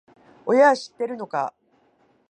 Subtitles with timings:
[0.47, 1.53] 親は知ってるのか？